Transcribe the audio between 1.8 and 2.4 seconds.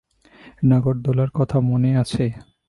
আছে?